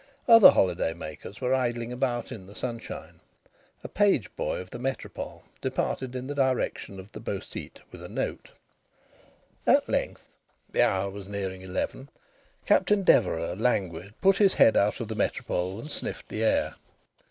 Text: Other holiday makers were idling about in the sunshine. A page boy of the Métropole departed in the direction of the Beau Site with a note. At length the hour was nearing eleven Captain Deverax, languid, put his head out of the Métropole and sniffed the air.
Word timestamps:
Other 0.27 0.49
holiday 0.49 0.95
makers 0.95 1.41
were 1.41 1.53
idling 1.53 1.93
about 1.93 2.31
in 2.31 2.47
the 2.47 2.55
sunshine. 2.55 3.19
A 3.83 3.87
page 3.87 4.35
boy 4.35 4.59
of 4.59 4.71
the 4.71 4.79
Métropole 4.79 5.43
departed 5.61 6.15
in 6.15 6.25
the 6.25 6.33
direction 6.33 6.99
of 6.99 7.11
the 7.11 7.19
Beau 7.19 7.39
Site 7.39 7.79
with 7.91 8.01
a 8.01 8.09
note. 8.09 8.49
At 9.67 9.87
length 9.87 10.23
the 10.67 10.81
hour 10.81 11.11
was 11.11 11.27
nearing 11.27 11.61
eleven 11.61 12.09
Captain 12.65 13.03
Deverax, 13.03 13.61
languid, 13.61 14.19
put 14.21 14.37
his 14.37 14.55
head 14.55 14.75
out 14.75 15.01
of 15.01 15.07
the 15.07 15.15
Métropole 15.15 15.79
and 15.79 15.91
sniffed 15.91 16.29
the 16.29 16.43
air. 16.43 16.73